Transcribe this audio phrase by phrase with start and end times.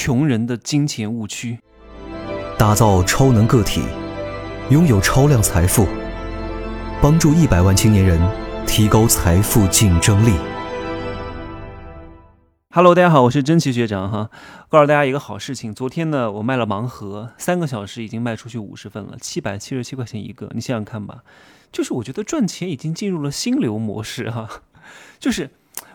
[0.00, 1.58] 穷人的金钱误区，
[2.56, 3.82] 打造超能个体，
[4.70, 5.88] 拥有超量财富，
[7.02, 8.20] 帮助一百万青年人
[8.64, 10.34] 提高财富竞争力。
[12.70, 14.30] Hello，大家好，我是真奇学长哈。
[14.68, 20.48] 告诉大家一个好事情，昨天呢，我卖了盲盒，三个小时已经卖出去五十份了，七百七十七块钱一个。
[20.54, 21.24] 你想想看吧，
[21.72, 24.48] 就是我觉得赚钱已经进入了心流模式哈。
[25.18, 25.50] 就是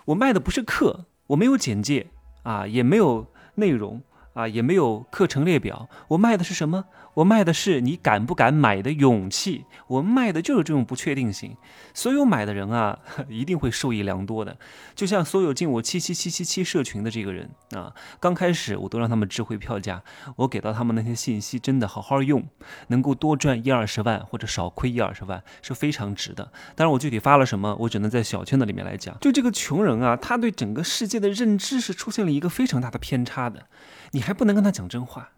[0.08, 2.08] 我卖的不是课，我没有简介
[2.42, 4.02] 啊，也没有内容。
[4.34, 5.88] 啊，也没有课程列表。
[6.08, 6.86] 我卖的是什么？
[7.16, 9.66] 我卖的是你敢不敢买的勇气。
[9.88, 11.56] 我卖的就是这种不确定性。
[11.94, 12.98] 所有买的人啊，
[13.30, 14.58] 一定会受益良多的。
[14.96, 20.02] 就像所有进我七七七七七社群的这个人啊，刚开始我都让他们值回票价，
[20.38, 22.44] 我给到他们那些信息，真的好好用，
[22.88, 26.52] 能够多赚一二十万或者少亏一二十万是非常值的。
[26.76, 29.16] 当然，我具体发了什么，我只能在小圈子里面来讲。
[29.22, 33.68] 就这个穷人啊，他对整个世界的认知是出现了一个非常大的偏差的。
[34.12, 35.33] 你还不能跟他讲真话，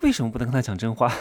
[0.00, 1.12] 为什么不能跟他讲真话？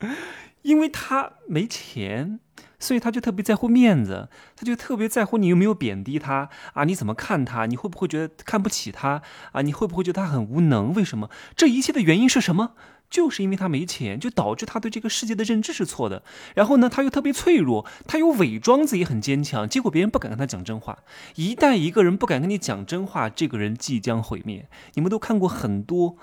[0.62, 2.40] 因为他没钱，
[2.78, 6.84] 所以他就特别在乎面子，他就特别在乎你有没有贬低他啊？
[6.84, 7.66] 你怎么看他？
[7.66, 9.22] 你会不会觉得看不起他
[9.52, 9.62] 啊？
[9.62, 10.92] 你会不会觉得他很无能？
[10.92, 11.30] 为什么？
[11.54, 12.72] 这一切的原因是什么？
[13.08, 16.24] 就是因为他没钱，就导致他对这个世界的认知是错的。
[16.56, 20.98] 然后呢，他又特别脆弱，他又伪装自己很坚强，结果别人不敢跟他讲真话。
[21.36, 24.68] 一旦一个人不敢跟你讲真话，这个人即将毁灭。
[24.94, 26.16] 你们都看过很多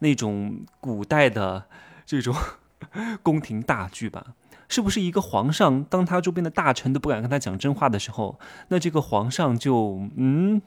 [0.00, 1.64] 那种古代的
[2.04, 2.34] 这种
[3.22, 4.34] 宫廷大剧吧？
[4.70, 10.62] 是不是一个皇上，当他周边的大臣都不敢跟他讲真话的时候，那这个皇上就嗯，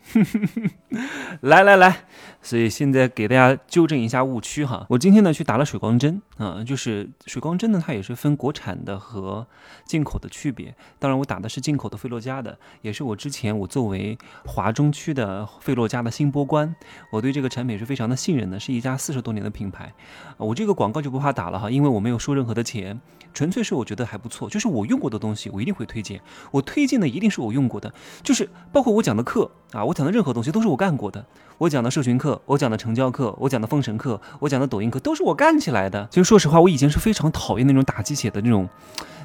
[1.39, 2.03] 来来来，
[2.41, 4.85] 所以现在给大家纠正一下误区哈。
[4.89, 9.47] 我今天呢去打了水光针啊，就是水光针呢，它也是分国产的和
[9.85, 10.75] 进口的区别。
[10.99, 16.75] 当然，我打的是进口的菲洛嘉的，也是我之前我作为华中区的菲洛嘉的新波官，
[17.09, 19.93] 我对这个产品是非常的信任的，是一家四十多年的品牌。
[20.35, 22.99] 我这个广告就不怕打了哈，因为我没有收任何的钱，
[23.33, 23.92] 纯粹是我觉。
[23.93, 26.19] 觉得还不错，就是我用过的东西，我一定会推荐。
[26.49, 31.23] 我推荐的一定是我用过的，就是包括我讲的课啊，我讲的任何东西都是我干过的。
[31.59, 36.07] 我讲的社群课，我讲的成交课，我讲的封神课，我讲的抖音课，都是我干起来的。
[36.09, 38.67] 其实说实话，我以前是非常讨厌那种打鸡血的那种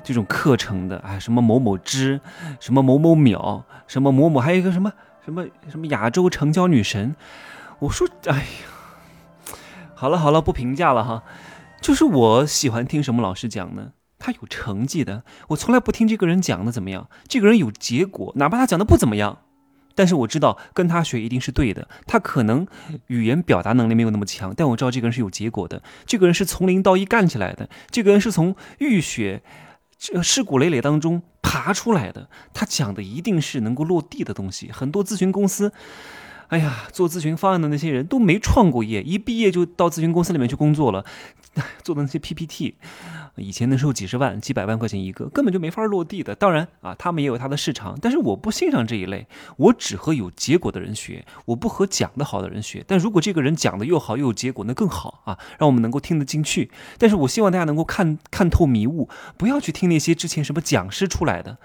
[0.04, 0.98] 这种课程的。
[0.98, 2.20] 哎，什么某某知，
[2.60, 4.92] 什么某某秒，什么某某，还有一个什么
[5.24, 7.16] 什么什么亚洲成交女神。
[7.78, 9.54] 我说，哎呀，
[9.94, 11.22] 好了好了，不评价了哈。
[11.80, 13.92] 就是我喜欢听什么老师讲呢？
[14.28, 17.08] 他有成绩的，我从来不听这个人讲的怎么样。
[17.26, 19.38] 这个人有结果，哪怕他讲的不怎么样，
[19.94, 21.88] 但是我知道跟他学一定是对的。
[22.06, 22.66] 他可能
[23.06, 25.82] 语言表达能力没有那么强，但我知道这个人是有结果的。
[26.04, 29.42] 这个人是从零到一干起来的，这个人是从浴血、
[30.22, 32.28] 尸骨累累当中爬出来的。
[32.52, 34.70] 他讲的一定是能够落地的东西。
[34.70, 35.72] 很多咨询公司。
[36.48, 41.04] 哎呀，做咨询方案的那些人都没创过业，一毕业就到咨询公司里面去工作了，
[41.82, 42.74] 做的那些 PPT，
[43.36, 46.34] 以前那时候几十万、几百万块钱一个，根本就没法落地的。
[46.34, 49.26] 当然啊，他们也有他的市场，但是我不欣赏这一类，
[49.56, 52.84] 我只和有结果的人学，我不和讲的好的人学。
[52.86, 56.70] 但如果这个人讲的又好又有结果，那更好啊，让我们能够听得进去。
[56.98, 61.58] 但是我希望大家能够看看透迷雾，不要去听那些之前什么讲师出来的。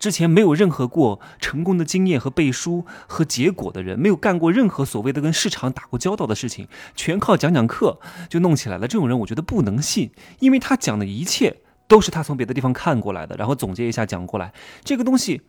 [0.00, 6.66] 之前没有任何过成功的经验和背书和结果的人，没有干过任何所谓的跟市场打过交道的事情，
[6.96, 8.88] 全靠讲讲课就弄起来了。
[8.88, 14.52] 这种人我觉得不能信，因为他讲的一切都是他从别的地方看过来的，然后总结一下讲过来，
[14.82, 15.42] 这个东西。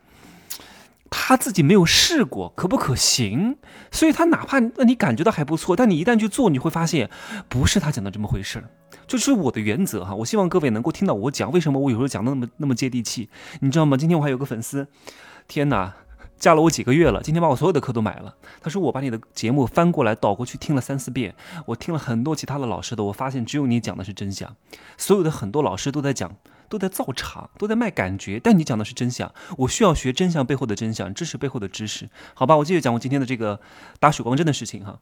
[1.14, 3.58] 他自己没有试过，可不可行？
[3.92, 7.10] 所以他哪怕那你感觉到还不错，但你一旦去做，你会发现
[7.50, 8.70] 不是他讲的这么回事儿。
[9.12, 13.28] 这是我的原则哈，我希望各位能够听到我讲，为什么我有时候讲的那么那么接地气？
[13.60, 13.98] 你知道吗？
[13.98, 14.88] 今天我还有个粉丝，
[15.50, 15.94] 天哪，
[16.40, 18.34] 加了我几个月了，今天把我所有的课都买了。
[18.62, 21.36] 他说我把你的节目翻过来倒过去听了三四遍，
[21.66, 24.56] 我听了很多其他的老师的，我发现只有你讲的是真相，
[24.98, 26.34] 所有的很多老师都在讲。
[26.72, 29.30] 都在造场，都在卖感觉，但你讲的是真相。
[29.58, 32.10] 我需要学真相背后的真相，知识背后的知识。
[32.34, 33.60] 好吧，我继续讲我今天的这个
[34.00, 34.98] 打水光针的事情哈。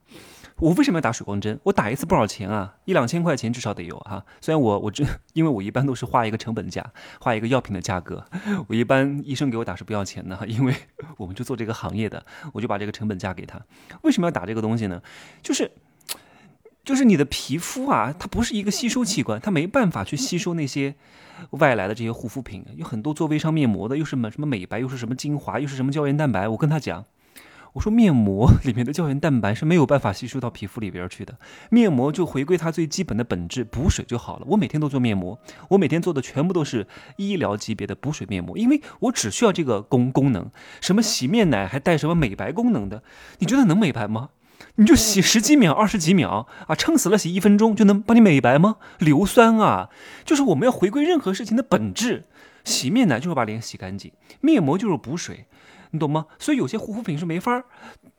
[0.57, 1.59] 我为什么要打水光针？
[1.63, 4.25] 我打一次不少钱啊，一两千块钱至少得有哈。
[4.41, 6.91] 虽然我我这，因为我一般都是画一个成本价，
[7.21, 8.25] 画一个药品的价格。
[8.67, 10.75] 我一般医生给我打是不要钱的，因为
[11.17, 13.61] 我们就做这个行业的，我就把这个成本价给他。
[14.01, 14.99] 为什么要打这个东西呢？
[15.43, 15.71] 就是。
[16.89, 20.95] 就是你的皮肤啊，它不是一个吸收器官，它没办法去吸收那些
[21.51, 22.65] 外来的这些护肤品。
[22.77, 26.47] 有很多做微商面膜的，又是什么什么美白，又是什么精华，又是什么胶原蛋白。
[26.47, 27.05] 我跟他讲，
[27.73, 31.37] 我说面膜里面的胶原蛋白是没有办法吸收到皮肤里边去的，
[31.69, 34.45] 面膜就回归它最基本的本质，补水就好了。
[34.49, 35.37] 我每天都做面膜，
[35.67, 36.87] 我每天做的全部都是
[37.17, 40.49] 医疗级别的补水面膜，因为我只需要这个功功能。
[40.81, 43.03] 什么洗面奶还带什么美白功能的？
[43.37, 44.29] 你觉得能美白吗？
[44.79, 48.77] 你就洗十几秒、二十几秒啊，撑死了洗一分钟就能帮你美白吗？
[48.99, 49.89] 硫酸啊，
[50.23, 52.23] 就是我们要回归任何事情的本质。
[52.63, 55.47] 洗面奶就是把脸洗干净，面膜就是补水，
[55.91, 56.27] 你懂吗？
[56.39, 57.61] 所以有些护肤品是没法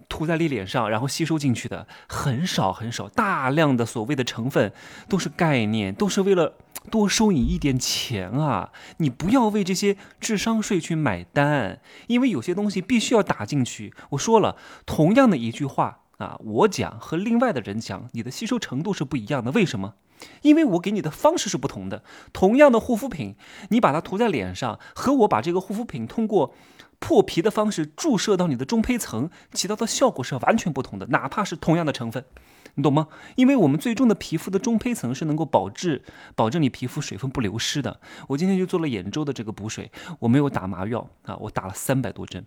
[0.06, 4.70] 涂在你脸上然后吸收进去的，很少很少，大量的所谓的成分
[5.08, 6.58] 都是概念，都是为了
[6.90, 8.70] 多收你一点钱啊！
[8.98, 13.94] 你不要为这些智商税去买单，因为有些东西必须要打进去。
[14.10, 16.00] 我说了，同样的一句话。
[16.20, 19.50] 啊，我讲和另外的人讲，你的吸收程度是不一样的。
[19.52, 19.94] 为什么？
[20.42, 22.04] 因为我给你的方式是不同的。
[22.34, 23.36] 同样的护肤品，
[23.70, 26.54] 你把它涂在脸上，和我把这个护肤品通过
[26.98, 31.06] 破皮的方式注射到你的中胚层，起到的效果是完全不同的。
[31.06, 32.22] 哪怕是同样的成分，
[32.74, 33.08] 你懂吗？
[33.36, 37.98] 因为我们最终的皮肤的中胚层是能够保质、保证你皮肤水分不流失的。
[38.28, 42.44] 我今天就做了眼周的这个补水，我没有打麻药啊，我打了三百多针。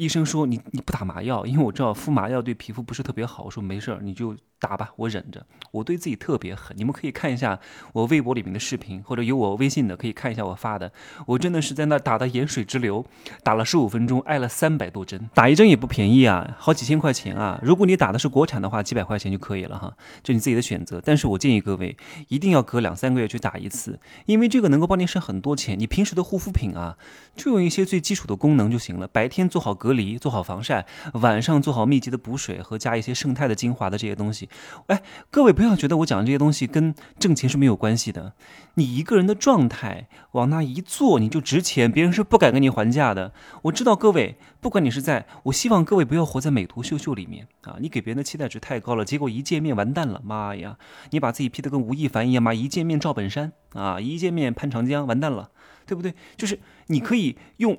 [0.00, 3.42] 医生说你你不打麻药，因为我知道敷麻药对皮肤不是特别好。
[3.44, 4.34] 我说没事儿，你就。
[4.62, 5.46] 打吧，我忍着。
[5.70, 7.58] 我对自己特别狠，你们可以看一下
[7.94, 10.92] 我微博里面的视频，或者有我微信的，可以看一下我发的。
[11.24, 13.02] 我真的是在那打的盐水直流，
[13.42, 15.30] 打了十五分钟，挨了三百多针。
[15.32, 17.58] 打一针也不便宜啊，好几千块钱啊。
[17.62, 21.00] 如果你打的是国产的话，几百块钱就可以了哈，就你自己的选择。
[21.02, 21.96] 但是我建议各位
[22.28, 25.80] 一定要隔两三个月去打一次，因为这个能够帮你省很多钱。
[25.80, 26.98] 你平时的护肤品啊，
[27.34, 29.08] 就用一些最基础的功能就行了。
[29.08, 34.48] 白天做好隔隔离，做好防晒，晚上做好密集的补水和加一些生态的精华的这些东西。
[34.86, 35.02] 哎，
[35.32, 38.34] 各位不要觉得我讲这些东西跟挣钱是没有关系的。
[38.74, 43.32] 你一个人的状态往那一坐，你就值钱，别人是不敢跟你还价的。
[43.62, 47.74] 我知道各位，不管你是在，我希望各位不要活在美图秀秀里面啊！
[47.80, 50.78] 你给别人的期待值太高了，结果一见面完蛋了，妈呀！
[51.10, 55.50] 你把自己 P 得跟吴亦凡一样嘛，一见面赵本山啊，一见面潘长江，完蛋了，
[55.84, 56.14] 对不对？
[56.36, 57.76] 就是你可以用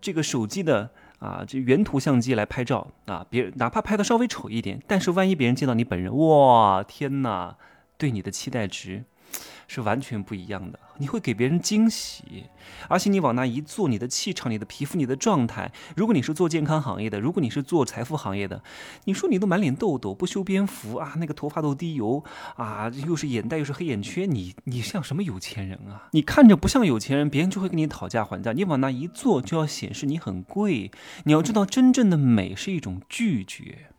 [0.00, 0.92] 这个手机的。
[1.22, 7.56] 啊，这原图相机来拍照啊，别哪怕拍的稍微丑一点，但是万一别人见到你本人，哇，天哪，
[7.96, 9.04] 对你的期待值。
[9.68, 12.44] 是完全不一样的，你会给别人惊喜，
[12.88, 18.62] 而且你往那一坐，你的气场、你的皮肤、你的状态，如果你是做健康行业的，如果你是做财富行业的，
[19.04, 22.22] 你说你都满脸痘痘，不修边幅啊，那个头发都滴油
[22.56, 26.08] 啊，又是眼袋又是黑眼圈，你你像什么有钱人啊？
[26.12, 28.52] 你看着不像有钱人，别人就会跟你讨价还价。
[28.52, 30.90] 你往那一坐，就要显示你很贵。
[31.24, 33.91] 你要知道，真正的美是一种拒绝。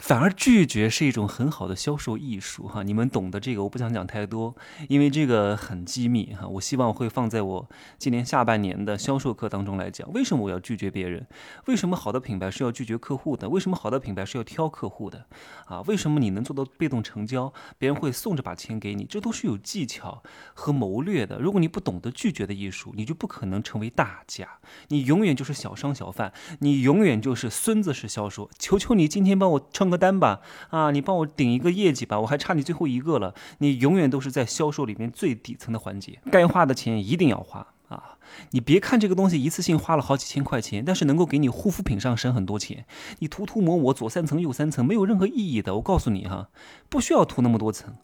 [0.00, 4.56] 反而拒绝是一种很好的销售艺术哈，你们懂得这个，我不想讲太多，
[4.88, 6.48] 因为这个很机密哈。
[6.48, 7.68] 我希望会放在我
[7.98, 10.10] 今年下半年的销售课当中来讲。
[10.14, 11.26] 为什么我要拒绝别人？
[11.66, 13.46] 为什么好的品牌是要拒绝客户的？
[13.50, 15.26] 为什么好的品牌是要挑客户的？
[15.66, 17.52] 啊，为什么你能做到被动成交？
[17.76, 20.22] 别人会送着把钱给你，这都是有技巧
[20.54, 21.38] 和谋略的。
[21.38, 24.48] 如果你不懂得拒绝的艺术，你就不可能成为大家，
[24.88, 28.48] 你永远就是小商小贩，你永远就是孙子式销售。
[28.58, 29.89] 求求你今天帮我撑。
[29.90, 30.40] 个单吧，
[30.70, 33.34] 啊，你帮我顶一个业绩吧，我还差你最后一个了。
[33.58, 38.16] 你永远都是在销售里面最底层的环节，该花的钱一定要花啊！
[38.52, 42.86] 你别看这个东西一次性花了好几千块钱，但是能够给你护肤品上省很多钱。
[43.18, 45.74] 你涂涂抹抹左三层右三层，没有任何意义的。
[45.74, 46.48] 我告诉你哈，
[46.88, 47.96] 不需要涂那么多层，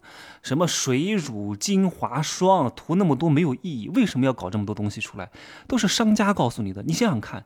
[0.43, 3.89] 什么水乳精华霜，涂那么多没有意义。
[3.95, 5.29] 为什么要搞这么多东西出来？
[5.67, 6.83] 都是商家告诉你的。
[6.83, 7.45] 你想想看。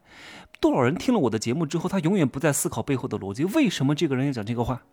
[0.61, 3.43] 多少人听了我的节目之后，他永远不再思考背后的逻辑？
[3.45, 4.83] 为什么这个人要讲这个话？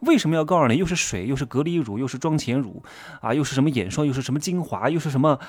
[0.00, 2.82] 为什么要告诉你又是水，又是隔离乳，又是妆前乳，
[3.22, 5.40] 啊，又是什么眼霜，又是什么精华，又是什么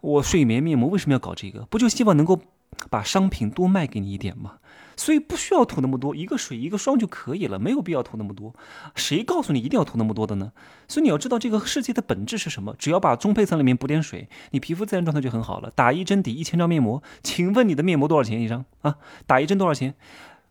[0.00, 0.88] 我睡眠面膜？
[0.88, 1.66] 为什么要搞这个？
[1.66, 2.40] 不就希望能够
[2.88, 4.52] 把商品多卖给你一点吗？
[4.96, 8.54] 所以不需要涂那么多，一个水一个霜就可以了，没有必要涂那么多。
[8.94, 10.52] 谁告诉你一定要涂那么多的呢？
[10.88, 12.74] 所以你要知道这个世界的本质是什么？
[12.78, 15.70] 只要把中胚层里面补点水，你皮肤自然状态就很好了。
[15.74, 18.96] 打一针抵一千张面膜，请问你的面膜多少钱一张啊？
[19.26, 19.94] 打一针多少钱？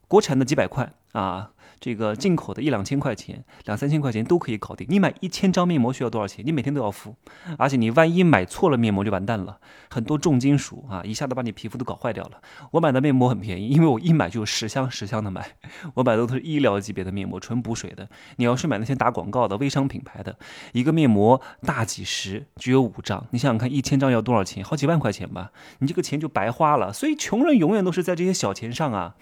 [0.08, 1.52] 国产的几百块啊。
[1.84, 4.88] 这个进口的一两千块钱，两三千块钱都可以搞定。
[4.90, 6.42] 你买一千张面膜需要多少钱？
[6.46, 7.13] 你每天都要敷，
[7.58, 9.58] 而且你万一买错了面膜就完蛋了，
[9.90, 12.40] 很多重金属啊，一下子把你皮肤都搞坏掉了。
[12.72, 15.46] 我买的面膜很便宜，因为我一买就十箱十箱的买，
[15.96, 18.08] 我买的都是医疗级别的面膜，纯补水的。
[18.38, 20.38] 你要是买那些打广告的微商品牌的，
[20.72, 24.63] 一个面膜大几十，只有五张，你想想看，一千张要多少钱？
[24.63, 26.94] 好几万块钱吧，你这个钱就白花了。
[26.94, 29.16] 所以穷人永远都是在这些小钱上啊。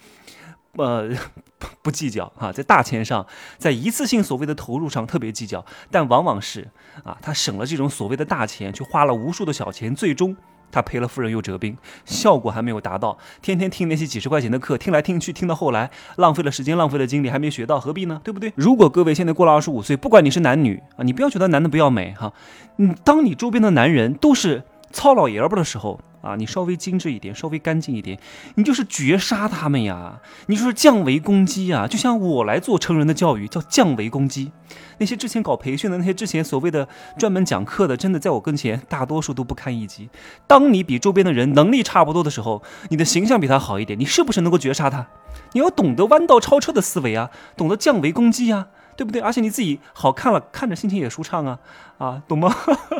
[0.78, 1.10] 呃，
[1.82, 3.26] 不计较啊，在大钱上，
[3.58, 6.68] 在一次性所谓的投入上特别计较，但往往是
[7.04, 10.34] 啊，他省了这种所谓的大钱，去花了无数的小钱，最终
[10.70, 11.76] 他赔了夫人又折兵，
[12.06, 13.18] 效果还没有达到。
[13.42, 18.20] 天天听那些几十块钱的课，听来听去，听到后来浪费了时间，浪费了精力，还没学到，何必呢？
[18.24, 18.50] 对不对？
[18.56, 22.32] 如果各位现在过了二十五岁，不管你是男女啊，你不要觉得男的不要美哈，
[22.78, 25.98] 嗯，当你周边的男人都是糙老爷们的时候。
[26.22, 28.16] 啊，你稍微精致一点，稍微干净一点，
[28.54, 31.88] 你就是绝杀他们呀，你就是降维攻击呀。
[31.88, 34.52] 就像我来做成人的教育，叫降维攻击。
[34.98, 36.86] 那些之前搞培训的，那些之前所谓的
[37.18, 40.08] 专门讲课的，真的在我跟前，大多数都不堪一击。
[40.46, 45.08] 当你比周边的人能力差不多的时候，你的形象比他好一点，你是不是能够绝杀他？
[45.54, 48.68] 你要懂得弯道超车的思维啊，懂得降维攻击啊。
[48.96, 49.20] 对不对？
[49.20, 51.58] 而且你自己好看了，看着心情也舒畅啊，
[51.98, 52.54] 啊，懂吗？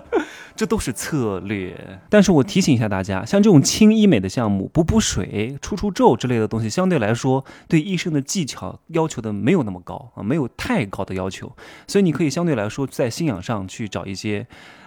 [0.57, 2.01] 这都是策略。
[2.09, 11.53] 但是我提醒一下大家，像这种轻医美的项目，补补水、除除皱之类的东西，相对来说对医生的技巧要求的没有那么高啊，没有太高的要求，
[11.87, 14.47] 所以你可以相对来说在信仰上去找一些。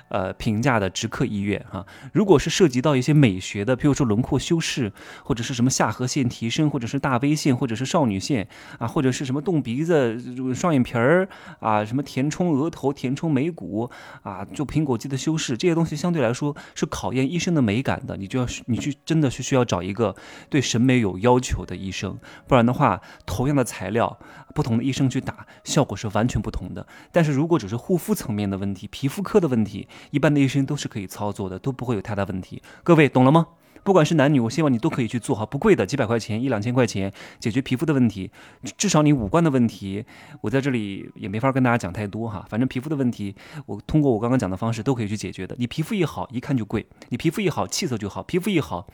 [0.09, 4.93] 呃，平价的直客医院哈，如果是涉及到一些美学的，譬如说轮廓修饰，
[5.24, 8.47] 或者是什么下颌线提升，或者是大 V 线，或者是少女线
[8.77, 10.17] 啊，或者是什么动鼻子、
[10.53, 11.27] 双眼皮儿
[11.59, 13.89] 啊，什么填充额头、填充眉骨
[14.21, 20.15] 啊，做苹果肌的修饰，这些东西相对来说是考验医生的美感的，你就要你去真的是需要找一个
[20.50, 24.19] 对审美有要求的医生，不然的话，同样的材料，
[24.53, 26.85] 不同的医生去打，效果是完全不同的。
[27.12, 32.61] 但是如果只是护肤层面的问题、皮肤科的问题，一般的医生都是可以操作的，都不会有太大问题。
[32.83, 33.47] 各位懂了吗？
[33.83, 38.31] 不管是男女，我希望你都可以去做哈，不贵的，几百块钱，一两千块钱，解决皮肤的问题。
[38.75, 40.03] 至少你五官的问题，
[40.41, 42.43] 我在这里也没法跟大家讲太多哈。
[42.49, 43.35] 反正皮肤的问题，
[43.67, 45.55] 我通过我刚刚讲的方式都可以去解决的。
[45.59, 48.87] 你皮肤一好，一看就贵；你皮肤一好，气色就好；皮肤一好，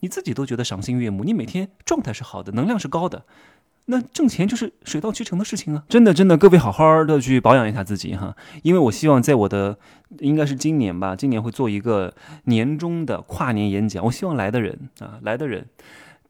[0.00, 1.24] 你自己都觉得赏心悦目。
[1.24, 3.26] 你每天状态是好的，能量是高的。
[3.90, 5.82] 那挣钱就是水到渠成的事情啊！
[5.88, 9.78] 真的，真的，各位好好的去保养一下自己哈，因为我希望在我的
[10.18, 12.12] 应该是今年吧，今年会做一个
[12.44, 15.66] 年终的跨年演讲，我希望来的人啊，来的人。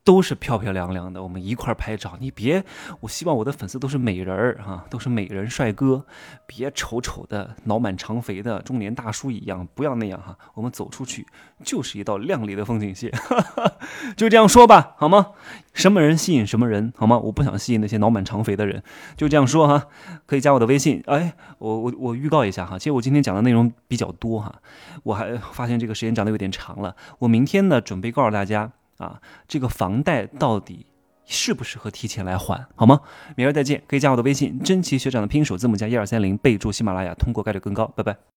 [0.04, 2.16] 都是漂漂亮亮的，我们一块儿拍照。
[2.18, 2.64] 你别，
[3.00, 6.06] 我希望我的粉丝都是美人儿哈，都是美人帅哥，
[6.46, 10.38] 别丑丑的、脑满肠肥的中年大叔一样，不要那样哈。
[10.54, 11.26] 我们走出去
[11.62, 13.12] 就是一道亮丽的风景线，
[14.16, 15.32] 就这样说吧，好吗？
[15.74, 17.18] 什么人吸引什么人，好吗？
[17.18, 18.82] 我不想吸引那些脑满肠肥的人，
[19.14, 19.88] 就这样说哈。
[20.24, 24.54] 可以加我的微信，哎，我我我预告一下哈，其实我今天讲的内容比较多哈，
[25.02, 28.72] 我还发现这个时间长得有点长了，我明天呢准备告诉大家。
[28.98, 30.84] 啊，这个房贷到底
[31.24, 33.00] 适不适合提前来还，好吗？
[33.36, 37.86] 明儿再见，可以加我的微信，真奇学长的拼首字母加一二三零，备注喜马拉雅，通过概率更高。
[37.96, 38.18] 拜拜。